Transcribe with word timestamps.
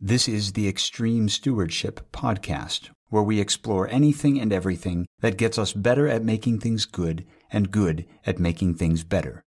This 0.00 0.28
is 0.28 0.52
the 0.52 0.68
Extreme 0.68 1.30
Stewardship 1.30 2.12
Podcast, 2.12 2.90
where 3.08 3.22
we 3.22 3.40
explore 3.40 3.88
anything 3.88 4.38
and 4.38 4.52
everything 4.52 5.06
that 5.20 5.38
gets 5.38 5.56
us 5.56 5.72
better 5.72 6.06
at 6.06 6.22
making 6.22 6.60
things 6.60 6.84
good 6.84 7.24
and 7.50 7.70
good 7.70 8.04
at 8.26 8.38
making 8.38 8.74
things 8.74 9.04
better. 9.04 9.42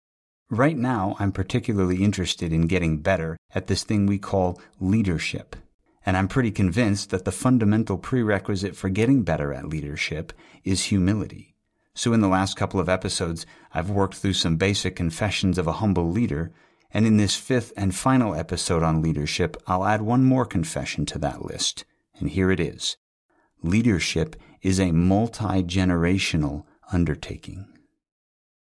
Right 0.50 0.76
now, 0.76 1.16
I'm 1.18 1.32
particularly 1.32 2.04
interested 2.04 2.52
in 2.52 2.66
getting 2.66 2.98
better 2.98 3.38
at 3.54 3.68
this 3.68 3.84
thing 3.84 4.04
we 4.04 4.18
call 4.18 4.60
leadership. 4.78 5.56
And 6.04 6.14
I'm 6.14 6.28
pretty 6.28 6.50
convinced 6.50 7.08
that 7.08 7.24
the 7.24 7.32
fundamental 7.32 7.96
prerequisite 7.96 8.76
for 8.76 8.90
getting 8.90 9.22
better 9.22 9.54
at 9.54 9.70
leadership 9.70 10.34
is 10.62 10.84
humility. 10.84 11.54
So 11.94 12.12
in 12.12 12.20
the 12.20 12.28
last 12.28 12.54
couple 12.54 12.80
of 12.80 12.90
episodes, 12.90 13.46
I've 13.72 13.88
worked 13.88 14.16
through 14.16 14.34
some 14.34 14.56
basic 14.56 14.94
confessions 14.94 15.56
of 15.56 15.66
a 15.66 15.80
humble 15.80 16.10
leader 16.10 16.52
and 16.94 17.06
in 17.06 17.16
this 17.16 17.34
fifth 17.34 17.72
and 17.76 17.94
final 17.94 18.34
episode 18.34 18.84
on 18.84 19.02
leadership, 19.02 19.56
I'll 19.66 19.84
add 19.84 20.00
one 20.00 20.24
more 20.24 20.46
confession 20.46 21.04
to 21.06 21.18
that 21.18 21.44
list. 21.44 21.84
And 22.18 22.30
here 22.30 22.52
it 22.52 22.60
is. 22.60 22.96
Leadership 23.62 24.36
is 24.62 24.78
a 24.78 24.92
multi-generational 24.92 26.64
undertaking. 26.92 27.66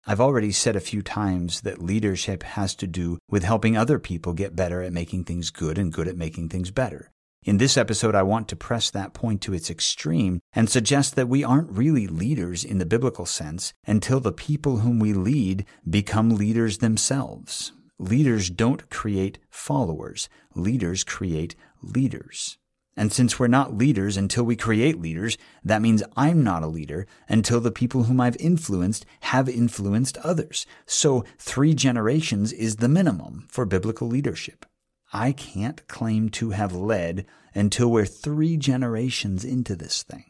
I've 0.07 0.21
already 0.21 0.51
said 0.51 0.75
a 0.75 0.81
few 0.81 1.03
times 1.03 1.61
that 1.61 1.83
leadership 1.83 2.43
has 2.43 2.75
to 2.77 2.87
do 2.87 3.19
with 3.29 3.45
helping 3.45 3.77
other 3.77 3.99
people 3.99 4.33
get 4.33 4.57
better 4.57 4.83
at 4.83 4.93
making 4.93 5.25
things 5.25 5.51
good 5.51 5.77
and 5.77 5.93
good 5.93 6.09
at 6.09 6.17
making 6.17 6.49
things 6.49 6.71
better. 6.71 7.11
In 7.45 7.59
this 7.59 7.77
episode, 7.77 8.15
I 8.15 8.23
want 8.23 8.49
to 8.49 8.57
press 8.57 8.91
that 8.91 9.15
point 9.15 9.43
to 9.43 9.53
its 9.53 9.69
extreme 9.69 10.41
and 10.53 10.71
suggest 10.71 11.17
that 11.17 11.29
we 11.29 11.45
aren't 11.45 11.71
really 11.71 12.07
leaders 12.07 12.65
in 12.65 12.79
the 12.79 12.87
biblical 12.87 13.27
sense 13.27 13.73
until 13.87 14.21
the 14.21 14.33
people 14.33 14.79
whom 14.79 14.99
we 14.99 15.13
lead 15.13 15.67
become 15.89 16.37
leaders 16.37 16.79
themselves. 16.79 17.73
Leaders 18.03 18.51
don't 18.51 18.91
create 18.91 19.39
followers. 19.49 20.29
Leaders 20.57 21.05
create 21.05 21.55
leaders. 21.83 22.59
And 22.97 23.13
since 23.13 23.39
we're 23.39 23.47
not 23.47 23.79
leaders 23.79 24.17
until 24.17 24.43
we 24.43 24.57
create 24.57 25.01
leaders, 25.01 25.39
that 25.63 25.81
means 25.81 26.03
I'm 26.17 26.43
not 26.43 26.65
a 26.65 26.67
leader 26.67 27.07
until 27.29 27.61
the 27.61 27.71
people 27.71 28.03
whom 28.03 28.21
I've 28.21 28.37
influenced 28.39 29.07
have 29.21 29.49
influenced 29.49 30.19
others. 30.19 30.67
So 30.85 31.25
three 31.39 31.75
generations 31.75 32.53
is 32.53 32.77
the 32.77 32.89
minimum 32.89 33.47
for 33.49 33.65
biblical 33.65 34.09
leadership. 34.09 34.67
I 35.13 35.31
can't 35.31 35.87
claim 35.87 36.29
to 36.31 36.51
have 36.51 36.75
led 36.75 37.25
until 37.55 37.89
we're 37.89 38.05
three 38.05 38.57
generations 38.57 39.45
into 39.45 39.77
this 39.77 40.03
thing. 40.03 40.25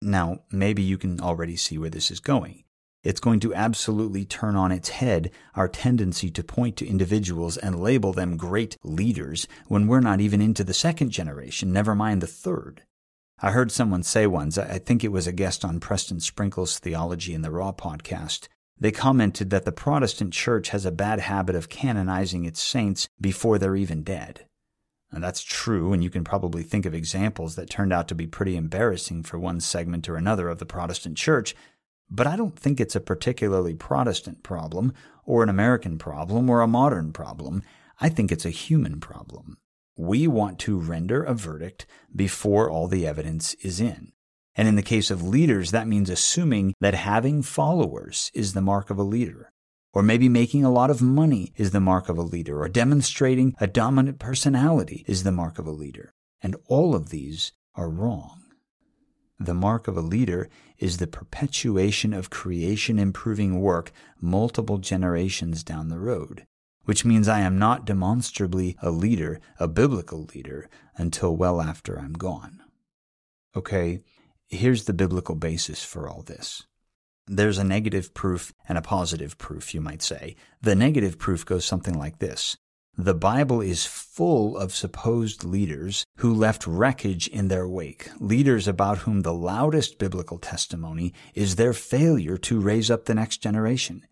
Now, 0.00 0.42
maybe 0.52 0.84
you 0.84 0.98
can 0.98 1.20
already 1.20 1.56
see 1.56 1.78
where 1.78 1.90
this 1.90 2.12
is 2.12 2.20
going. 2.20 2.62
It's 3.06 3.20
going 3.20 3.38
to 3.40 3.54
absolutely 3.54 4.24
turn 4.24 4.56
on 4.56 4.72
its 4.72 4.88
head 4.88 5.30
our 5.54 5.68
tendency 5.68 6.28
to 6.28 6.42
point 6.42 6.76
to 6.78 6.88
individuals 6.88 7.56
and 7.56 7.78
label 7.78 8.12
them 8.12 8.36
great 8.36 8.76
leaders 8.82 9.46
when 9.68 9.86
we're 9.86 10.00
not 10.00 10.20
even 10.20 10.40
into 10.40 10.64
the 10.64 10.74
second 10.74 11.10
generation, 11.10 11.72
never 11.72 11.94
mind 11.94 12.20
the 12.20 12.26
third. 12.26 12.82
I 13.40 13.52
heard 13.52 13.70
someone 13.70 14.02
say 14.02 14.26
once, 14.26 14.58
I 14.58 14.78
think 14.78 15.04
it 15.04 15.12
was 15.12 15.28
a 15.28 15.32
guest 15.32 15.64
on 15.64 15.78
Preston 15.78 16.18
Sprinkle's 16.18 16.80
Theology 16.80 17.32
in 17.32 17.42
the 17.42 17.52
Raw 17.52 17.70
podcast, 17.70 18.48
they 18.76 18.90
commented 18.90 19.50
that 19.50 19.64
the 19.64 19.70
Protestant 19.70 20.32
church 20.32 20.70
has 20.70 20.84
a 20.84 20.90
bad 20.90 21.20
habit 21.20 21.54
of 21.54 21.68
canonizing 21.68 22.44
its 22.44 22.60
saints 22.60 23.08
before 23.20 23.56
they're 23.56 23.76
even 23.76 24.02
dead. 24.02 24.46
And 25.12 25.22
that's 25.22 25.44
true, 25.44 25.92
and 25.92 26.02
you 26.02 26.10
can 26.10 26.24
probably 26.24 26.64
think 26.64 26.84
of 26.84 26.92
examples 26.92 27.54
that 27.54 27.70
turned 27.70 27.92
out 27.92 28.08
to 28.08 28.16
be 28.16 28.26
pretty 28.26 28.56
embarrassing 28.56 29.22
for 29.22 29.38
one 29.38 29.60
segment 29.60 30.08
or 30.08 30.16
another 30.16 30.48
of 30.48 30.58
the 30.58 30.66
Protestant 30.66 31.16
church, 31.16 31.54
but 32.10 32.26
I 32.26 32.36
don't 32.36 32.58
think 32.58 32.80
it's 32.80 32.96
a 32.96 33.00
particularly 33.00 33.74
Protestant 33.74 34.42
problem, 34.42 34.92
or 35.24 35.42
an 35.42 35.48
American 35.48 35.98
problem, 35.98 36.48
or 36.48 36.60
a 36.60 36.68
modern 36.68 37.12
problem. 37.12 37.62
I 38.00 38.08
think 38.08 38.30
it's 38.30 38.46
a 38.46 38.50
human 38.50 39.00
problem. 39.00 39.58
We 39.96 40.28
want 40.28 40.58
to 40.60 40.78
render 40.78 41.22
a 41.22 41.34
verdict 41.34 41.86
before 42.14 42.70
all 42.70 42.86
the 42.86 43.06
evidence 43.06 43.54
is 43.54 43.80
in. 43.80 44.12
And 44.54 44.68
in 44.68 44.76
the 44.76 44.82
case 44.82 45.10
of 45.10 45.22
leaders, 45.22 45.70
that 45.70 45.88
means 45.88 46.08
assuming 46.08 46.74
that 46.80 46.94
having 46.94 47.42
followers 47.42 48.30
is 48.34 48.52
the 48.52 48.62
mark 48.62 48.90
of 48.90 48.98
a 48.98 49.02
leader. 49.02 49.52
Or 49.92 50.02
maybe 50.02 50.28
making 50.28 50.64
a 50.64 50.72
lot 50.72 50.90
of 50.90 51.00
money 51.00 51.52
is 51.56 51.70
the 51.70 51.80
mark 51.80 52.08
of 52.08 52.18
a 52.18 52.22
leader, 52.22 52.60
or 52.60 52.68
demonstrating 52.68 53.54
a 53.58 53.66
dominant 53.66 54.18
personality 54.18 55.04
is 55.06 55.22
the 55.22 55.32
mark 55.32 55.58
of 55.58 55.66
a 55.66 55.70
leader. 55.70 56.12
And 56.42 56.56
all 56.68 56.94
of 56.94 57.08
these 57.08 57.52
are 57.74 57.88
wrong. 57.88 58.42
The 59.38 59.54
mark 59.54 59.86
of 59.86 59.96
a 59.96 60.02
leader 60.02 60.48
is 60.78 60.96
the 60.96 61.06
perpetuation 61.06 62.14
of 62.14 62.30
creation 62.30 62.98
improving 62.98 63.60
work 63.60 63.92
multiple 64.20 64.78
generations 64.78 65.62
down 65.62 65.88
the 65.88 65.98
road, 65.98 66.46
which 66.84 67.04
means 67.04 67.28
I 67.28 67.40
am 67.40 67.58
not 67.58 67.84
demonstrably 67.84 68.76
a 68.80 68.90
leader, 68.90 69.40
a 69.60 69.68
biblical 69.68 70.24
leader, 70.34 70.70
until 70.96 71.36
well 71.36 71.60
after 71.60 71.98
I'm 71.98 72.14
gone. 72.14 72.62
Okay, 73.54 74.00
here's 74.48 74.84
the 74.84 74.94
biblical 74.94 75.34
basis 75.34 75.84
for 75.84 76.08
all 76.08 76.22
this. 76.22 76.62
There's 77.26 77.58
a 77.58 77.64
negative 77.64 78.14
proof 78.14 78.54
and 78.68 78.78
a 78.78 78.82
positive 78.82 79.36
proof, 79.36 79.74
you 79.74 79.80
might 79.80 80.02
say. 80.02 80.36
The 80.62 80.76
negative 80.76 81.18
proof 81.18 81.44
goes 81.44 81.64
something 81.64 81.98
like 81.98 82.20
this 82.20 82.56
the 82.98 83.14
Bible 83.14 83.60
is 83.60 83.84
full 83.84 84.56
of 84.56 84.74
supposed 84.74 85.44
leaders 85.44 86.06
who 86.16 86.32
left 86.32 86.66
wreckage 86.66 87.28
in 87.28 87.48
their 87.48 87.68
wake, 87.68 88.08
leaders 88.18 88.66
about 88.66 88.98
whom 88.98 89.20
the 89.20 89.34
loudest 89.34 89.98
biblical 89.98 90.38
testimony 90.38 91.12
is 91.34 91.56
their 91.56 91.74
failure 91.74 92.38
to 92.38 92.58
raise 92.58 92.90
up 92.90 93.04
the 93.04 93.14
next 93.14 93.38
generation. 93.38 94.02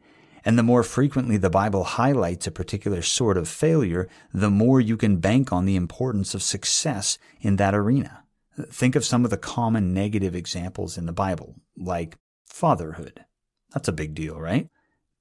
And 0.45 0.59
the 0.59 0.63
more 0.63 0.83
frequently 0.83 1.39
the 1.39 1.49
Bible 1.49 1.85
highlights 1.85 2.47
a 2.47 2.51
particular 2.51 3.01
sort 3.01 3.39
of 3.39 3.49
failure, 3.49 4.07
the 4.35 4.51
more 4.51 4.83
you 4.83 4.99
can 4.99 5.17
bank 5.17 5.51
on 5.51 5.65
the 5.65 5.77
importance 5.77 6.35
of 6.35 6.43
success 6.43 7.17
in 7.41 7.57
that 7.57 7.75
arena. 7.75 8.25
Think 8.71 8.97
of 8.97 9.05
some 9.07 9.25
of 9.25 9.31
the 9.31 9.39
common 9.39 9.95
negative 9.95 10.35
examples 10.35 10.99
in 10.99 11.07
the 11.07 11.13
Bible, 11.13 11.55
like 11.79 12.19
fatherhood. 12.45 13.25
That's 13.73 13.89
a 13.89 13.93
big 13.93 14.15
deal, 14.15 14.39
right? 14.39 14.69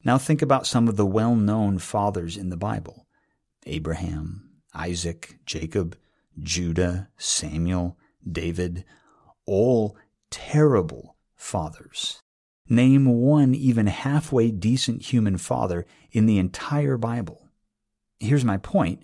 Now 0.03 0.17
think 0.17 0.41
about 0.41 0.67
some 0.67 0.89
of 0.89 0.97
the 0.97 1.05
well-known 1.05 1.79
fathers 1.79 2.35
in 2.35 2.49
the 2.49 2.57
Bible. 2.57 3.07
Abraham, 3.65 4.49
Isaac, 4.73 5.37
Jacob, 5.45 5.97
Judah, 6.41 7.09
Samuel, 7.17 7.97
David, 8.29 8.85
all 9.45 9.97
terrible 10.29 11.15
fathers. 11.35 12.21
Name 12.69 13.05
one 13.05 13.53
even 13.53 13.87
halfway 13.87 14.49
decent 14.49 15.03
human 15.03 15.37
father 15.37 15.85
in 16.11 16.25
the 16.25 16.39
entire 16.39 16.97
Bible. 16.97 17.49
Here's 18.19 18.45
my 18.45 18.57
point. 18.57 19.03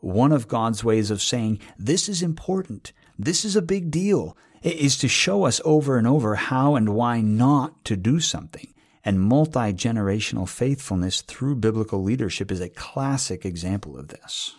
One 0.00 0.32
of 0.32 0.48
God's 0.48 0.84
ways 0.84 1.10
of 1.10 1.22
saying, 1.22 1.60
this 1.78 2.08
is 2.08 2.22
important, 2.22 2.92
this 3.18 3.44
is 3.44 3.56
a 3.56 3.62
big 3.62 3.90
deal, 3.90 4.36
is 4.62 4.98
to 4.98 5.08
show 5.08 5.44
us 5.44 5.60
over 5.64 5.96
and 5.96 6.06
over 6.06 6.34
how 6.34 6.74
and 6.74 6.94
why 6.94 7.20
not 7.20 7.84
to 7.84 7.96
do 7.96 8.20
something 8.20 8.72
and 9.06 9.20
multi 9.20 9.72
generational 9.72 10.48
faithfulness 10.48 11.22
through 11.22 11.54
biblical 11.54 12.02
leadership 12.02 12.50
is 12.50 12.60
a 12.60 12.68
classic 12.68 13.46
example 13.46 13.96
of 13.96 14.08
this. 14.08 14.56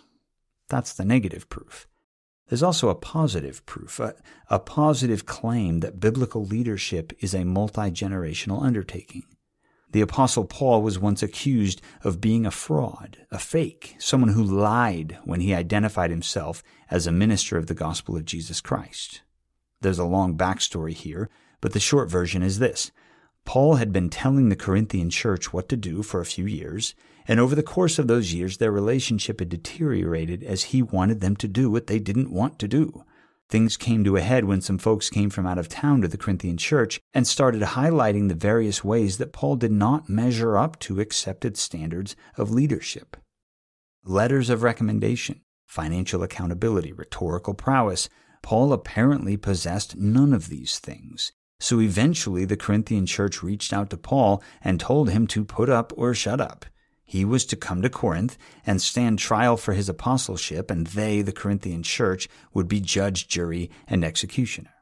That's 0.69 0.93
the 0.93 1.03
negative 1.03 1.49
proof. 1.49 1.85
There's 2.47 2.63
also 2.63 2.87
a 2.87 2.95
positive 2.95 3.65
proof, 3.65 3.99
a, 3.99 4.15
a 4.49 4.57
positive 4.57 5.25
claim 5.25 5.81
that 5.81 5.99
biblical 5.99 6.45
leadership 6.45 7.11
is 7.19 7.35
a 7.35 7.43
multi 7.43 7.91
generational 7.91 8.63
undertaking. 8.63 9.25
The 9.91 9.99
Apostle 9.99 10.45
Paul 10.45 10.81
was 10.81 10.97
once 10.97 11.21
accused 11.21 11.81
of 12.05 12.21
being 12.21 12.45
a 12.45 12.51
fraud, 12.51 13.17
a 13.29 13.39
fake, 13.39 13.97
someone 13.99 14.31
who 14.31 14.43
lied 14.43 15.17
when 15.25 15.41
he 15.41 15.53
identified 15.53 16.09
himself 16.09 16.63
as 16.89 17.05
a 17.05 17.11
minister 17.11 17.57
of 17.57 17.67
the 17.67 17.73
gospel 17.73 18.15
of 18.15 18.23
Jesus 18.23 18.61
Christ. 18.61 19.23
There's 19.81 19.99
a 19.99 20.05
long 20.05 20.37
backstory 20.37 20.93
here, 20.93 21.29
but 21.59 21.73
the 21.73 21.81
short 21.81 22.09
version 22.09 22.43
is 22.43 22.59
this. 22.59 22.91
Paul 23.47 23.75
had 23.75 23.93
been 23.93 24.09
telling 24.09 24.49
the 24.49 24.57
Corinthian 24.57 25.09
church 25.09 25.53
what 25.53 25.69
to 25.69 25.77
do 25.77 26.03
for 26.03 26.19
a 26.19 26.25
few 26.25 26.45
years, 26.45 26.93
and 27.29 27.39
over 27.39 27.55
the 27.55 27.63
course 27.63 27.97
of 27.97 28.09
those 28.09 28.33
years, 28.33 28.57
their 28.57 28.73
relationship 28.73 29.39
had 29.39 29.47
deteriorated 29.47 30.43
as 30.43 30.63
he 30.63 30.81
wanted 30.81 31.21
them 31.21 31.37
to 31.37 31.47
do 31.47 31.71
what 31.71 31.87
they 31.87 31.97
didn't 31.97 32.29
want 32.29 32.59
to 32.59 32.67
do. 32.67 33.05
Things 33.47 33.77
came 33.77 34.03
to 34.03 34.17
a 34.17 34.21
head 34.21 34.43
when 34.43 34.59
some 34.59 34.77
folks 34.77 35.09
came 35.09 35.29
from 35.29 35.47
out 35.47 35.57
of 35.57 35.69
town 35.69 36.01
to 36.01 36.09
the 36.09 36.17
Corinthian 36.17 36.57
church 36.57 36.99
and 37.13 37.25
started 37.25 37.61
highlighting 37.61 38.27
the 38.27 38.35
various 38.35 38.83
ways 38.83 39.17
that 39.17 39.31
Paul 39.31 39.55
did 39.55 39.71
not 39.71 40.09
measure 40.09 40.57
up 40.57 40.77
to 40.79 40.99
accepted 40.99 41.55
standards 41.55 42.17
of 42.35 42.51
leadership. 42.51 43.15
Letters 44.03 44.49
of 44.49 44.61
recommendation, 44.61 45.39
financial 45.65 46.21
accountability, 46.21 46.91
rhetorical 46.91 47.53
prowess, 47.53 48.09
Paul 48.41 48.73
apparently 48.73 49.37
possessed 49.37 49.95
none 49.95 50.33
of 50.33 50.49
these 50.49 50.79
things. 50.79 51.31
So 51.59 51.81
eventually 51.81 52.45
the 52.45 52.57
Corinthian 52.57 53.05
church 53.05 53.41
reached 53.41 53.73
out 53.73 53.89
to 53.89 53.97
Paul 53.97 54.43
and 54.63 54.79
told 54.79 55.09
him 55.09 55.27
to 55.27 55.43
put 55.43 55.69
up 55.69 55.91
or 55.95 56.13
shut 56.13 56.39
up. 56.39 56.65
He 57.03 57.23
was 57.23 57.45
to 57.45 57.55
come 57.55 57.81
to 57.81 57.89
Corinth 57.89 58.37
and 58.65 58.81
stand 58.81 59.17
trial 59.17 59.55
for 59.55 59.73
his 59.73 59.87
apostleship, 59.87 60.69
and 60.69 60.87
they, 60.87 61.21
the 61.21 61.31
Corinthian 61.31 61.81
church, 61.81 62.27
would 62.53 62.67
be 62.67 62.81
judge, 62.81 63.29
jury, 63.29 63.71
and 63.87 64.03
executioner. 64.03 64.73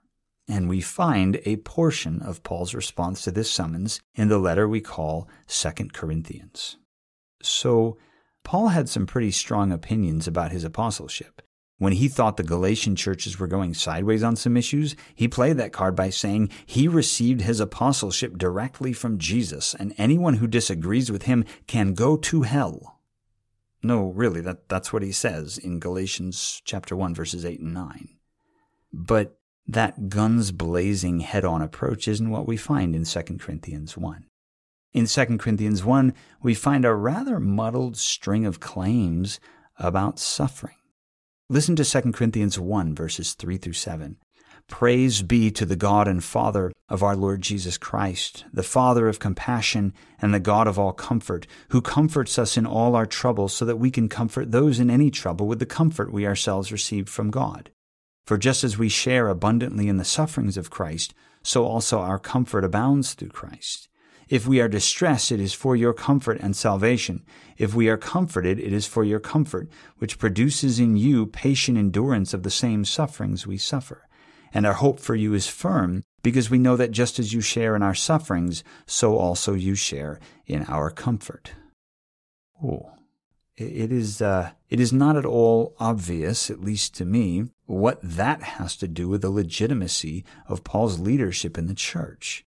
And 0.48 0.68
we 0.68 0.82
find 0.82 1.40
a 1.46 1.58
portion 1.58 2.22
of 2.22 2.44
Paul's 2.44 2.74
response 2.74 3.22
to 3.24 3.32
this 3.32 3.50
summons 3.50 4.00
in 4.16 4.28
the 4.28 4.40
letter 4.40 4.68
we 4.68 4.82
call 4.82 5.30
Second 5.46 5.94
Corinthians. 5.94 6.78
So, 7.44 7.98
Paul 8.44 8.70
had 8.70 8.90
some 8.90 9.06
pretty 9.06 9.32
strong 9.32 9.72
opinions 9.72 10.28
about 10.28 10.52
his 10.52 10.64
apostleship. 10.64 11.44
When 11.78 11.94
he 11.94 12.08
thought 12.08 12.38
the 12.38 12.44
Galatian 12.44 12.96
churches 12.96 13.38
were 13.38 13.48
going 13.48 13.74
sideways 13.74 14.24
on 14.24 14.38
some 14.38 14.56
issues, 14.56 14.96
he 15.14 15.28
played 15.28 15.58
that 15.58 15.74
card 15.74 15.96
by 15.96 16.10
saying 16.10 16.50
he 16.66 16.88
received 16.88 17.42
his 17.42 17.60
apostleship 17.60 18.38
directly 18.38 18.94
from 18.94 19.18
Jesus, 19.18 19.76
and 19.76 19.94
anyone 19.98 20.36
who 20.36 20.48
disagrees 20.48 21.12
with 21.12 21.24
him 21.24 21.44
can 21.68 21.94
go 21.94 22.16
to 22.16 22.44
hell. 22.44 23.02
No, 23.84 24.08
really, 24.12 24.40
that, 24.42 24.70
that's 24.70 24.94
what 24.94 25.04
he 25.04 25.12
says 25.12 25.58
in 25.58 25.80
Galatians 25.80 26.62
chapter 26.64 26.96
1, 26.96 27.14
verses 27.14 27.46
8 27.46 27.60
and 27.60 27.74
9. 27.74 28.10
But 28.94 29.38
that 29.68 30.08
guns 30.08 30.52
blazing 30.52 31.20
head 31.20 31.44
on 31.44 31.62
approach 31.62 32.08
isn't 32.08 32.30
what 32.30 32.48
we 32.48 32.56
find 32.56 32.96
in 32.96 33.04
2 33.04 33.22
Corinthians 33.38 33.98
1. 33.98 34.26
In 34.94 35.08
2 35.08 35.38
Corinthians 35.38 35.84
1, 35.84 36.14
we 36.42 36.54
find 36.54 36.86
a 36.86 36.94
rather 36.94 37.38
muddled 37.38 37.98
string 37.98 38.46
of 38.46 38.62
claims 38.62 39.42
about 39.78 40.20
suffering. 40.20 40.78
Listen 41.48 41.76
to 41.76 41.86
2 41.86 42.12
Corinthians 42.12 42.58
1, 42.58 42.96
verses 42.96 43.34
3 43.34 43.58
through 43.58 43.74
7. 43.74 44.18
Praise 44.68 45.22
be 45.22 45.52
to 45.52 45.64
the 45.64 45.76
God 45.76 46.08
and 46.08 46.24
Father 46.24 46.72
of 46.90 47.04
our 47.04 47.16
Lord 47.16 47.44
Jesus 47.44 47.78
Christ, 47.78 48.46
the 48.52 48.64
Father 48.64 49.08
of 49.08 49.20
compassion 49.20 49.94
and 50.20 50.34
the 50.34 50.40
God 50.40 50.68
of 50.68 50.80
all 50.80 50.92
comfort, 50.92 51.46
who 51.70 51.82
comforts 51.82 52.40
us 52.40 52.58
in 52.58 52.66
all 52.66 52.96
our 52.96 53.06
troubles 53.06 53.54
so 53.54 53.64
that 53.64 53.76
we 53.78 53.92
can 53.92 54.10
comfort 54.10 54.52
those 54.52 54.80
in 54.80 54.90
any 54.90 55.12
trouble 55.12 55.46
with 55.46 55.60
the 55.60 55.68
comfort 55.68 56.12
we 56.12 56.26
ourselves 56.26 56.72
received 56.72 57.10
from 57.10 57.30
God. 57.30 57.70
For 58.26 58.40
just 58.40 58.64
as 58.64 58.80
we 58.80 58.90
share 58.90 59.28
abundantly 59.28 59.88
in 59.88 59.98
the 59.98 60.04
sufferings 60.04 60.58
of 60.58 60.72
Christ, 60.72 61.14
so 61.44 61.64
also 61.64 62.00
our 62.00 62.18
comfort 62.18 62.64
abounds 62.64 63.14
through 63.14 63.30
Christ. 63.30 63.88
If 64.28 64.48
we 64.48 64.60
are 64.60 64.68
distressed, 64.68 65.32
it 65.32 65.40
is 65.40 65.54
for 65.54 65.76
your 65.76 65.94
comfort 65.94 66.40
and 66.42 66.56
salvation. 66.56 67.24
If 67.58 67.76
we 67.76 67.90
are 67.90 67.98
comforted, 67.98 68.60
it 68.60 68.74
is 68.74 68.88
for 68.88 69.04
your 69.04 69.20
comfort, 69.20 69.70
which 69.98 70.18
produces 70.18 70.80
in 70.80 70.98
you 70.98 71.28
patient 71.28 71.78
endurance 71.78 72.34
of 72.34 72.44
the 72.44 72.50
same 72.50 72.86
sufferings 72.86 73.46
we 73.46 73.58
suffer. 73.58 74.08
And 74.54 74.66
our 74.66 74.74
hope 74.74 75.00
for 75.00 75.16
you 75.16 75.34
is 75.34 75.48
firm, 75.48 76.04
because 76.24 76.50
we 76.50 76.58
know 76.58 76.76
that 76.76 76.92
just 76.92 77.20
as 77.20 77.34
you 77.34 77.42
share 77.42 77.76
in 77.76 77.84
our 77.84 77.94
sufferings, 77.94 78.64
so 78.88 79.18
also 79.18 79.54
you 79.54 79.76
share 79.76 80.20
in 80.48 80.64
our 80.68 80.90
comfort. 80.90 81.52
Oh, 82.64 82.94
it 83.58 83.92
is, 83.92 84.22
uh, 84.22 84.52
it 84.70 84.80
is 84.80 84.92
not 84.92 85.16
at 85.16 85.26
all 85.26 85.76
obvious, 85.80 86.50
at 86.50 86.62
least 86.62 86.96
to 86.96 87.06
me, 87.06 87.46
what 87.66 88.00
that 88.02 88.42
has 88.42 88.76
to 88.78 88.88
do 88.88 89.08
with 89.08 89.22
the 89.22 89.30
legitimacy 89.30 90.26
of 90.48 90.64
Paul's 90.64 91.00
leadership 91.00 91.58
in 91.58 91.68
the 91.68 91.76
church. 91.76 92.44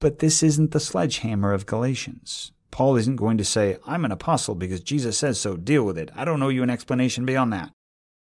But 0.00 0.20
this 0.20 0.42
isn't 0.42 0.70
the 0.70 0.80
sledgehammer 0.80 1.52
of 1.52 1.66
Galatians. 1.66 2.52
Paul 2.70 2.96
isn't 2.96 3.16
going 3.16 3.38
to 3.38 3.44
say, 3.44 3.78
I'm 3.86 4.04
an 4.04 4.12
apostle 4.12 4.54
because 4.54 4.80
Jesus 4.80 5.18
says 5.18 5.40
so, 5.40 5.56
deal 5.56 5.82
with 5.84 5.98
it. 5.98 6.10
I 6.14 6.24
don't 6.24 6.38
know 6.38 6.50
you 6.50 6.62
an 6.62 6.70
explanation 6.70 7.24
beyond 7.24 7.52
that. 7.52 7.72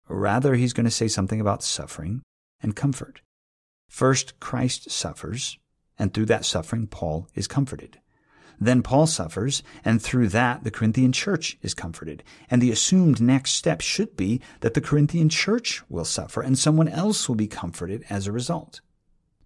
Rather, 0.07 0.55
he's 0.55 0.73
going 0.73 0.85
to 0.85 0.91
say 0.91 1.07
something 1.07 1.39
about 1.39 1.63
suffering 1.63 2.21
and 2.63 2.75
comfort. 2.75 3.21
First, 3.87 4.39
Christ 4.39 4.89
suffers, 4.89 5.59
and 5.99 6.13
through 6.13 6.25
that 6.27 6.45
suffering, 6.45 6.87
Paul 6.87 7.27
is 7.35 7.47
comforted. 7.47 7.99
Then 8.59 8.83
Paul 8.83 9.07
suffers, 9.07 9.63
and 9.83 10.01
through 10.01 10.29
that, 10.29 10.63
the 10.63 10.71
Corinthian 10.71 11.11
church 11.11 11.57
is 11.61 11.73
comforted. 11.73 12.23
And 12.49 12.61
the 12.61 12.71
assumed 12.71 13.21
next 13.21 13.51
step 13.51 13.81
should 13.81 14.15
be 14.15 14.39
that 14.61 14.75
the 14.75 14.81
Corinthian 14.81 15.29
church 15.29 15.83
will 15.89 16.05
suffer, 16.05 16.41
and 16.41 16.57
someone 16.57 16.87
else 16.87 17.27
will 17.27 17.35
be 17.35 17.47
comforted 17.47 18.05
as 18.09 18.27
a 18.27 18.31
result. 18.31 18.81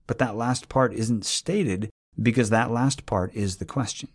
But 0.06 0.20
that 0.20 0.36
last 0.36 0.70
part 0.70 0.94
isn't 0.94 1.26
stated 1.26 1.90
because 2.22 2.50
that 2.50 2.72
last 2.72 3.06
part 3.06 3.34
is 3.34 3.58
the 3.58 3.66
question. 3.66 4.10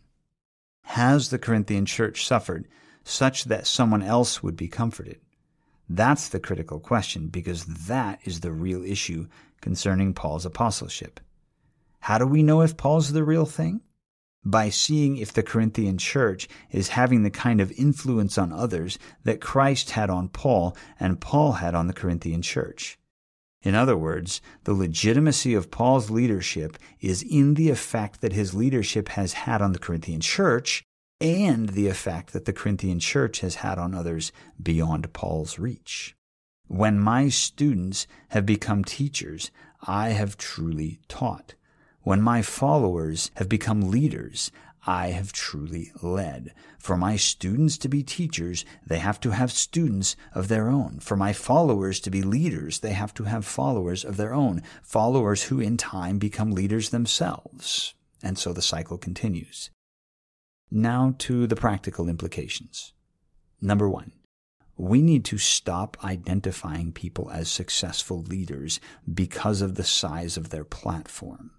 Has 0.83 1.31
the 1.31 1.39
Corinthian 1.39 1.87
church 1.87 2.27
suffered 2.27 2.67
such 3.05 3.45
that 3.45 3.67
someone 3.67 4.03
else 4.03 4.43
would 4.43 4.57
be 4.57 4.69
comforted? 4.69 5.21
That's 5.89 6.29
the 6.29 6.41
critical 6.41 6.79
question 6.79 7.29
because 7.29 7.65
that 7.65 8.21
is 8.25 8.41
the 8.41 8.53
real 8.53 8.85
issue 8.85 9.27
concerning 9.61 10.15
Paul's 10.15 10.47
apostleship. 10.47 11.19
How 12.01 12.19
do 12.19 12.27
we 12.27 12.43
know 12.43 12.63
if 12.63 12.77
Paul's 12.77 13.13
the 13.13 13.25
real 13.25 13.45
thing? 13.45 13.81
By 14.45 14.71
seeing 14.71 15.17
if 15.17 15.33
the 15.33 15.43
Corinthian 15.43 15.99
church 15.99 16.49
is 16.71 16.91
having 16.91 17.25
the 17.25 17.31
kind 17.31 17.61
of 17.61 17.73
influence 17.73 18.39
on 18.39 18.53
others 18.53 18.99
that 19.25 19.41
Christ 19.41 19.91
had 19.91 20.09
on 20.09 20.29
Paul 20.29 20.77
and 20.99 21.21
Paul 21.21 21.53
had 21.53 21.75
on 21.75 21.89
the 21.89 21.93
Corinthian 21.93 22.41
church. 22.41 23.00
In 23.63 23.75
other 23.75 23.97
words, 23.97 24.41
the 24.65 24.73
legitimacy 24.73 25.55
of 25.55 25.71
Paul's 25.71 26.11
leadership 26.11 26.79
is 27.01 27.23
in 27.23 27.55
the 27.55 27.69
effect 27.71 28.21
that 28.21 28.33
his 28.33 28.55
leadership 28.55 29.11
has 29.11 29.35
had 29.35 29.61
on 29.61 29.73
the 29.73 29.79
Corinthian 29.79 30.21
church 30.21 30.83
and 31.21 31.71
the 31.71 31.87
effect 31.87 32.33
that 32.33 32.47
the 32.47 32.53
Corinthian 32.53 32.99
church 32.99 33.41
has 33.41 33.57
had 33.57 33.79
on 33.79 33.95
others 33.95 34.33
beyond 34.63 35.13
Paul's 35.13 35.59
reach. 35.59 36.15
When 36.69 36.99
my 36.99 37.29
students 37.29 38.07
have 38.29 38.47
become 38.47 38.85
teachers, 38.85 39.51
I 39.83 40.11
have 40.11 40.39
truly 40.39 41.01
taught. 41.09 41.55
When 42.03 42.23
my 42.23 42.41
followers 42.41 43.31
have 43.35 43.49
become 43.49 43.91
leaders, 43.91 44.51
I 44.87 45.09
have 45.09 45.33
truly 45.33 45.93
led. 46.01 46.55
For 46.79 46.97
my 46.97 47.17
students 47.17 47.77
to 47.79 47.89
be 47.89 48.03
teachers, 48.03 48.65
they 48.87 48.99
have 48.99 49.21
to 49.21 49.31
have 49.31 49.53
students 49.53 50.17
of 50.33 50.49
their 50.49 50.69
own. 50.69 51.01
For 51.01 51.17
my 51.17 51.33
followers 51.33 52.01
to 52.01 52.11
be 52.11 52.23
leaders, 52.23 52.81
they 52.81 52.93
have 52.93 53.13
to 53.15 53.25
have 53.25 53.45
followers 53.45 54.05
of 54.05 54.17
their 54.17 54.33
own, 54.33 54.63
followers 54.83 55.45
who 55.45 55.61
in 55.61 55.77
time 55.77 56.19
become 56.19 56.53
leaders 56.53 56.91
themselves. 56.91 57.95
And 58.23 58.39
so 58.39 58.53
the 58.53 58.63
cycle 58.63 58.97
continues. 58.97 59.71
Now 60.71 61.15
to 61.19 61.47
the 61.47 61.57
practical 61.57 62.09
implications. 62.09 62.95
Number 63.61 63.89
one, 63.89 64.13
we 64.77 65.03
need 65.03 65.27
to 65.27 65.37
stop 65.37 65.99
identifying 66.03 66.93
people 66.93 67.31
as 67.31 67.51
successful 67.51 68.23
leaders 68.23 68.81
because 69.13 69.61
of 69.61 69.75
the 69.75 69.85
size 69.85 70.39
of 70.39 70.49
their 70.49 70.65
platform 70.65 71.51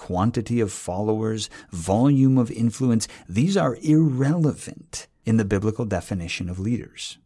quantity 0.00 0.60
of 0.60 0.72
followers, 0.72 1.50
volume 1.70 2.38
of 2.38 2.50
influence, 2.50 3.06
these 3.28 3.54
are 3.54 3.76
irrelevant 3.82 5.06
in 5.26 5.36
the 5.36 5.44
biblical 5.44 5.84
definition 5.84 6.48
of 6.48 6.58
leaders. 6.58 7.18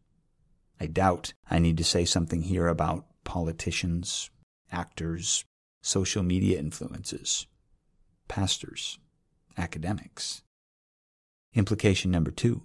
I 0.81 0.87
doubt 0.87 1.35
I 1.49 1.61
need 1.61 1.77
to 1.77 1.85
say 1.85 2.05
something 2.05 2.43
here 2.43 2.67
about 2.67 3.07
politicians, 3.23 4.29
actors, 4.73 5.45
social 5.83 6.25
media 6.25 6.59
influences, 6.59 7.47
pastors, 8.27 8.99
academics. 9.57 10.43
Implication 11.55 12.11
number 12.11 12.33
two 12.33 12.63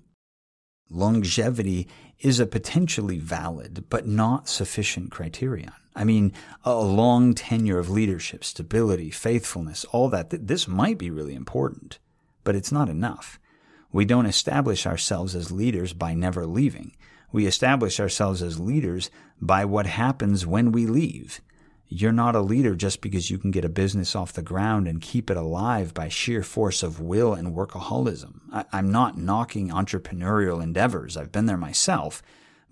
longevity 0.89 1.87
is 2.19 2.39
a 2.39 2.45
potentially 2.45 3.19
valid 3.19 3.85
but 3.89 4.07
not 4.07 4.49
sufficient 4.49 5.11
criterion. 5.11 5.71
I 5.95 6.03
mean, 6.03 6.33
a 6.63 6.75
long 6.75 7.33
tenure 7.33 7.79
of 7.79 7.89
leadership, 7.89 8.43
stability, 8.43 9.09
faithfulness, 9.11 9.85
all 9.85 10.09
that, 10.09 10.29
this 10.29 10.67
might 10.67 10.97
be 10.97 11.09
really 11.09 11.35
important, 11.35 11.99
but 12.43 12.55
it's 12.55 12.71
not 12.71 12.89
enough. 12.89 13.39
We 13.91 14.05
don't 14.05 14.25
establish 14.25 14.85
ourselves 14.85 15.35
as 15.35 15.51
leaders 15.51 15.93
by 15.93 16.13
never 16.13 16.45
leaving. 16.45 16.95
We 17.31 17.47
establish 17.47 17.99
ourselves 17.99 18.41
as 18.41 18.59
leaders 18.59 19.09
by 19.41 19.65
what 19.65 19.87
happens 19.87 20.45
when 20.45 20.71
we 20.71 20.85
leave. 20.85 21.41
You're 21.91 22.11
not 22.11 22.35
a 22.35 22.41
leader 22.41 22.75
just 22.75 23.01
because 23.01 23.31
you 23.31 23.39
can 23.39 23.49
get 23.49 23.65
a 23.65 23.69
business 23.69 24.15
off 24.15 24.31
the 24.33 24.43
ground 24.43 24.87
and 24.87 25.01
keep 25.01 25.31
it 25.31 25.37
alive 25.37 25.91
by 25.91 26.07
sheer 26.07 26.43
force 26.43 26.83
of 26.83 27.01
will 27.01 27.33
and 27.33 27.55
workaholism. 27.55 28.41
I, 28.53 28.65
am 28.71 28.91
not 28.91 29.17
knocking 29.17 29.69
entrepreneurial 29.69 30.61
endeavors. 30.61 31.17
I've 31.17 31.31
been 31.31 31.47
there 31.47 31.57
myself. 31.57 32.21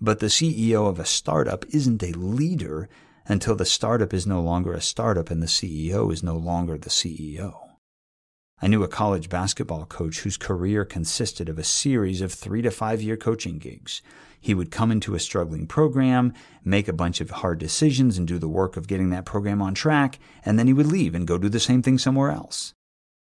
But 0.00 0.20
the 0.20 0.26
CEO 0.26 0.88
of 0.88 1.00
a 1.00 1.04
startup 1.04 1.64
isn't 1.70 2.04
a 2.04 2.12
leader 2.12 2.88
until 3.26 3.56
the 3.56 3.64
startup 3.64 4.14
is 4.14 4.24
no 4.24 4.40
longer 4.40 4.72
a 4.72 4.80
startup 4.80 5.30
and 5.30 5.42
the 5.42 5.46
CEO 5.46 6.12
is 6.12 6.22
no 6.22 6.36
longer 6.36 6.78
the 6.78 6.88
CEO. 6.88 7.56
I 8.62 8.68
knew 8.68 8.84
a 8.84 8.88
college 8.88 9.28
basketball 9.28 9.86
coach 9.86 10.20
whose 10.20 10.36
career 10.36 10.84
consisted 10.84 11.48
of 11.48 11.58
a 11.58 11.64
series 11.64 12.20
of 12.20 12.32
three 12.32 12.62
to 12.62 12.70
five 12.70 13.02
year 13.02 13.16
coaching 13.16 13.58
gigs. 13.58 14.00
He 14.40 14.54
would 14.54 14.70
come 14.70 14.90
into 14.90 15.14
a 15.14 15.20
struggling 15.20 15.66
program, 15.66 16.32
make 16.64 16.88
a 16.88 16.92
bunch 16.92 17.20
of 17.20 17.30
hard 17.30 17.58
decisions, 17.58 18.18
and 18.18 18.26
do 18.26 18.38
the 18.38 18.48
work 18.48 18.76
of 18.76 18.86
getting 18.86 19.10
that 19.10 19.24
program 19.24 19.60
on 19.60 19.74
track, 19.74 20.18
and 20.44 20.58
then 20.58 20.66
he 20.66 20.72
would 20.72 20.86
leave 20.86 21.14
and 21.14 21.26
go 21.26 21.38
do 21.38 21.48
the 21.48 21.60
same 21.60 21.82
thing 21.82 21.98
somewhere 21.98 22.30
else. 22.30 22.74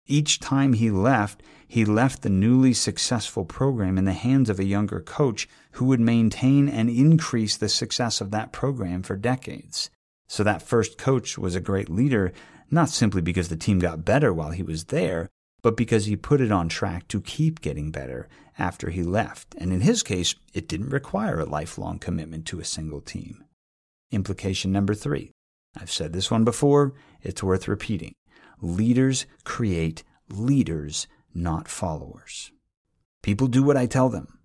Each 0.06 0.40
time 0.40 0.72
he 0.72 0.90
left, 0.90 1.42
he 1.68 1.84
left 1.84 2.22
the 2.22 2.30
newly 2.30 2.74
successful 2.74 3.44
program 3.44 3.96
in 3.96 4.04
the 4.04 4.12
hands 4.12 4.50
of 4.50 4.58
a 4.58 4.64
younger 4.64 5.00
coach 5.00 5.48
who 5.72 5.84
would 5.84 6.00
maintain 6.00 6.68
and 6.68 6.90
increase 6.90 7.56
the 7.56 7.68
success 7.68 8.20
of 8.20 8.30
that 8.32 8.52
program 8.52 9.02
for 9.02 9.16
decades. 9.16 9.90
So 10.26 10.42
that 10.42 10.62
first 10.62 10.98
coach 10.98 11.38
was 11.38 11.54
a 11.54 11.60
great 11.60 11.88
leader, 11.88 12.32
not 12.70 12.88
simply 12.88 13.20
because 13.22 13.48
the 13.48 13.56
team 13.56 13.78
got 13.78 14.04
better 14.04 14.32
while 14.32 14.50
he 14.50 14.62
was 14.62 14.86
there, 14.86 15.28
but 15.62 15.76
because 15.76 16.06
he 16.06 16.16
put 16.16 16.40
it 16.40 16.52
on 16.52 16.68
track 16.68 17.08
to 17.08 17.20
keep 17.20 17.60
getting 17.60 17.90
better 17.90 18.28
after 18.58 18.90
he 18.90 19.02
left. 19.02 19.54
And 19.58 19.72
in 19.72 19.80
his 19.80 20.02
case, 20.02 20.34
it 20.52 20.68
didn't 20.68 20.90
require 20.90 21.40
a 21.40 21.44
lifelong 21.44 21.98
commitment 21.98 22.46
to 22.46 22.60
a 22.60 22.64
single 22.64 23.00
team. 23.00 23.44
Implication 24.10 24.72
number 24.72 24.94
three. 24.94 25.32
I've 25.76 25.90
said 25.90 26.12
this 26.12 26.30
one 26.30 26.44
before, 26.44 26.94
it's 27.22 27.42
worth 27.42 27.68
repeating. 27.68 28.12
Leaders 28.60 29.26
create 29.44 30.02
leaders, 30.28 31.06
not 31.32 31.68
followers. 31.68 32.50
People 33.22 33.46
do 33.46 33.62
what 33.62 33.76
I 33.76 33.86
tell 33.86 34.08
them. 34.08 34.38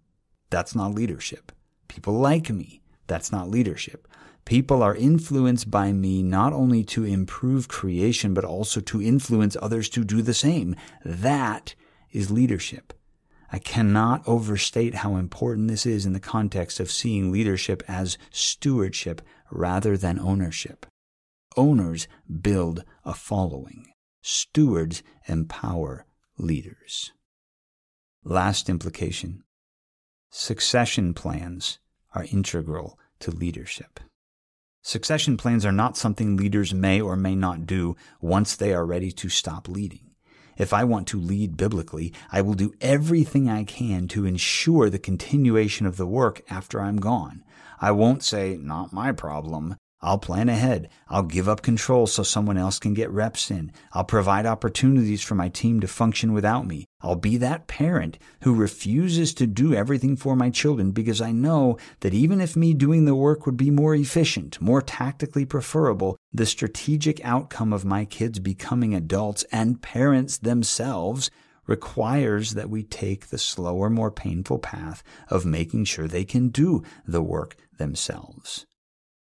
That's 0.50 0.75
not 0.75 0.93
leadership. 0.93 1.51
People 1.88 2.13
like 2.13 2.50
me. 2.50 2.81
That's 3.07 3.31
not 3.31 3.50
leadership. 3.50 4.07
People 4.45 4.83
are 4.83 4.95
influenced 4.95 5.71
by 5.71 5.91
me 5.91 6.21
not 6.21 6.53
only 6.53 6.83
to 6.83 7.03
improve 7.03 7.67
creation, 7.67 8.35
but 8.35 8.45
also 8.45 8.79
to 8.79 9.01
influence 9.01 9.57
others 9.59 9.89
to 9.89 10.03
do 10.03 10.21
the 10.21 10.35
same. 10.35 10.75
That 11.03 11.73
is 12.11 12.29
leadership. 12.29 12.93
I 13.51 13.57
cannot 13.57 14.27
overstate 14.27 14.95
how 14.95 15.15
important 15.15 15.67
this 15.67 15.85
is 15.85 16.05
in 16.05 16.13
the 16.13 16.19
context 16.19 16.79
of 16.79 16.91
seeing 16.91 17.31
leadership 17.31 17.83
as 17.87 18.17
stewardship 18.29 19.21
rather 19.51 19.97
than 19.97 20.19
ownership. 20.19 20.85
Owners 21.57 22.07
build 22.41 22.83
a 23.03 23.13
following. 23.13 23.87
Stewards 24.21 25.01
empower 25.27 26.05
leaders. 26.37 27.13
Last 28.23 28.69
implication. 28.69 29.43
Succession 30.29 31.13
plans 31.13 31.79
are 32.13 32.25
integral 32.31 32.99
to 33.19 33.31
leadership. 33.31 33.99
Succession 34.88 35.36
plans 35.36 35.65
are 35.65 35.72
not 35.72 35.98
something 35.98 36.38
leaders 36.38 36.72
may 36.72 37.01
or 37.01 37.15
may 37.15 37.34
not 37.34 37.65
do 37.65 37.96
once 38.22 38.56
they 38.56 38.72
are 38.72 38.86
ready 38.86 39.12
to 39.12 39.30
stop 39.30 39.68
leading. 39.68 40.12
If 40.60 40.74
I 40.74 40.84
want 40.84 41.08
to 41.08 41.20
lead 41.20 41.58
biblically, 41.58 42.13
I 42.32 42.42
will 42.42 42.54
do 42.54 42.72
everything 42.80 43.50
I 43.50 43.63
can 43.63 44.08
to 44.10 44.27
ensure 44.27 44.92
the 44.92 45.00
continuation 45.00 45.88
of 45.88 45.98
the 45.98 46.06
work 46.06 46.44
after 46.51 46.80
I'm 46.80 46.98
gone. 46.98 47.44
I 47.82 47.89
won't 47.94 48.22
say, 48.22 48.60
not 48.62 48.94
my 48.94 49.12
problem. 49.12 49.75
I'll 50.05 50.19
plan 50.19 50.50
ahead. 50.50 50.89
I'll 51.07 51.24
give 51.24 51.50
up 51.50 51.63
control 51.63 52.05
so 52.05 52.21
someone 52.21 52.59
else 52.59 52.77
can 52.77 52.93
get 52.93 53.09
reps 53.09 53.50
in. 53.50 53.71
I'll 53.91 54.03
provide 54.03 54.45
opportunities 54.45 55.24
for 55.24 55.33
my 55.33 55.50
team 55.50 55.79
to 55.79 55.88
function 55.88 56.31
without 56.31 56.67
me. 56.67 56.85
I'll 57.01 57.15
be 57.15 57.38
that 57.38 57.65
parent 57.65 58.19
who 58.43 58.53
refuses 58.53 59.33
to 59.33 59.47
do 59.47 59.74
everything 59.74 60.15
for 60.15 60.35
my 60.35 60.51
children 60.51 60.91
because 60.91 61.21
I 61.21 61.31
know 61.31 61.79
that 62.01 62.13
even 62.13 62.39
if 62.39 62.55
me 62.55 62.75
doing 62.75 63.05
the 63.05 63.15
work 63.15 63.47
would 63.47 63.57
be 63.57 63.71
more 63.71 63.95
efficient, 63.95 64.62
more 64.62 64.83
tactically 64.83 65.43
preferable, 65.43 66.17
the 66.31 66.45
strategic 66.45 67.19
outcome 67.25 67.74
of 67.74 67.83
my 67.83 68.05
kids 68.05 68.38
becoming 68.38 68.93
adults 68.93 69.43
and 69.51 69.81
parents 69.81 70.38
themselves 70.38 71.31
requires 71.65 72.53
that 72.53 72.69
we 72.69 72.83
take 72.83 73.29
the 73.29 73.39
slower, 73.39 73.89
more 73.89 74.12
painful 74.12 74.59
path 74.59 75.01
of 75.29 75.47
making 75.47 75.85
sure 75.85 76.07
they 76.07 76.25
can 76.25 76.50
do 76.50 76.83
the 77.07 77.24
work 77.24 77.55
themselves. 77.79 78.67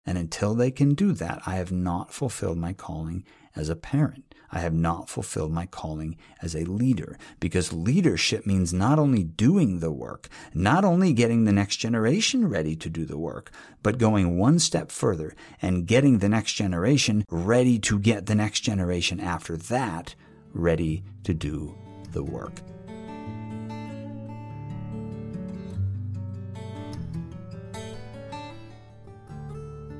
And 0.06 0.18
until 0.18 0.54
they 0.54 0.72
can 0.72 0.96
do 0.96 1.14
that, 1.14 1.42
I 1.46 1.56
have 1.56 1.72
not 1.72 2.14
fulfilled 2.14 2.58
my 2.58 2.74
calling 2.74 3.24
as 3.56 3.70
a 3.70 3.76
parent. 3.76 4.34
I 4.52 4.60
have 4.60 4.74
not 4.74 5.10
fulfilled 5.10 5.52
my 5.52 5.66
calling 5.66 6.16
as 6.42 6.56
a 6.56 6.66
leader 6.66 7.18
because 7.40 7.74
leadership 7.74 8.46
means 8.46 8.72
not 8.72 9.00
only 9.00 9.24
doing 9.24 9.80
the 9.80 9.92
work, 9.92 10.30
not 10.54 10.86
only 10.86 11.12
getting 11.12 11.46
the 11.46 11.52
next 11.52 11.78
generation 11.78 12.48
ready 12.48 12.76
to 12.76 12.90
do 12.90 13.06
the 13.06 13.18
work, 13.18 13.52
but 13.82 13.98
going 13.98 14.38
one 14.38 14.60
step 14.60 14.92
further 14.92 15.34
and 15.60 15.88
getting 15.88 16.20
the 16.20 16.30
next 16.30 16.54
generation 16.54 17.26
ready 17.32 17.80
to 17.80 17.98
get 17.98 18.28
the 18.28 18.36
next 18.36 18.60
generation 18.60 19.20
after 19.20 19.58
that 19.58 20.14
ready 20.54 21.04
to 21.24 21.34
do 21.34 21.76
the 22.12 22.24
work. 22.24 22.62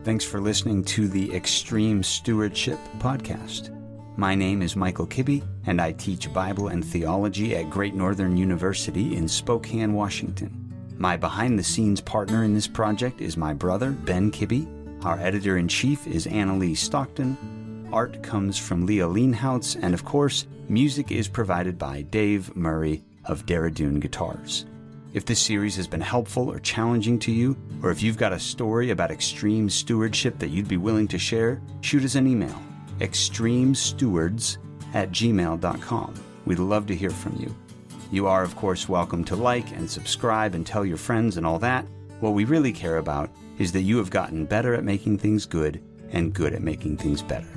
Thanks 0.04 0.26
for 0.26 0.42
listening 0.42 0.84
to 0.86 1.08
the 1.08 1.34
Extreme 1.34 2.04
Stewardship 2.04 2.78
Podcast. 2.98 3.70
My 4.18 4.36
name 4.36 4.62
is 4.62 4.76
Michael 4.76 5.08
Kibbe, 5.08 5.48
and 5.66 5.80
I 5.80 5.94
teach 5.94 6.34
Bible 6.34 6.68
and 6.68 6.84
theology 6.84 7.56
at 7.56 7.70
Great 7.70 7.96
Northern 7.96 8.36
University 8.36 9.16
in 9.16 9.30
Spokane, 9.30 9.94
Washington. 9.94 10.74
My 10.98 11.16
behind 11.16 11.58
the 11.58 11.64
scenes 11.64 12.02
partner 12.02 12.44
in 12.44 12.54
this 12.54 12.68
project 12.68 13.22
is 13.22 13.38
my 13.38 13.54
brother, 13.54 13.92
Ben 13.92 14.30
Kibbe. 14.30 14.68
Our 15.06 15.18
editor 15.20 15.56
in 15.56 15.70
chief 15.70 16.06
is 16.06 16.28
Annalee 16.28 16.76
Stockton. 16.76 17.88
Art 17.94 18.22
comes 18.22 18.58
from 18.58 18.86
Leah 18.86 19.08
Leanhoutz, 19.08 19.82
and 19.82 19.94
of 19.94 20.04
course, 20.04 20.48
music 20.68 21.14
is 21.14 21.30
provided 21.30 21.78
by 21.78 22.02
Dave 22.02 22.54
Murray 22.58 23.06
of 23.24 23.46
Daradoon 23.46 24.02
Guitars. 24.02 24.66
If 25.14 25.26
this 25.26 25.40
series 25.40 25.76
has 25.76 25.86
been 25.86 26.02
helpful 26.02 26.50
or 26.50 26.58
challenging 26.58 27.20
to 27.20 27.32
you, 27.32 27.56
or 27.84 27.92
if 27.92 28.02
you've 28.02 28.18
got 28.18 28.34
a 28.34 28.40
story 28.40 28.90
about 28.90 29.12
extreme 29.12 29.70
stewardship 29.70 30.40
that 30.40 30.50
you'd 30.50 30.68
be 30.68 30.78
willing 30.78 31.08
to 31.10 31.20
share, 31.20 31.62
shoot 31.82 32.04
us 32.04 32.16
an 32.16 32.26
email 32.26 32.60
extremestewards 33.00 34.58
at 34.94 35.12
gmail.com. 35.12 36.14
We'd 36.46 36.60
love 36.60 36.88
to 36.88 36.96
hear 36.96 37.10
from 37.12 37.36
you. 37.40 37.56
You 38.12 38.28
are, 38.28 38.44
of 38.44 38.56
course, 38.56 38.90
welcome 38.90 39.24
to 39.26 39.36
like 39.36 39.70
and 39.72 39.90
subscribe 39.90 40.56
and 40.56 40.66
tell 40.66 40.86
your 40.86 40.98
friends 40.98 41.38
and 41.38 41.46
all 41.46 41.60
that. 41.60 41.86
What 42.20 42.34
we 42.34 42.46
really 42.46 42.72
care 42.72 42.98
about 42.98 43.30
is 43.60 43.72
that 43.74 43.82
you 43.82 43.98
have 43.98 44.10
gotten 44.10 44.46
better 44.46 44.74
at 44.74 44.84
making 44.84 45.20
things 45.20 45.46
good 45.46 45.84
and 46.12 46.34
good 46.34 46.54
at 46.54 46.62
making 46.62 46.98
things 46.98 47.22
better. 47.22 47.48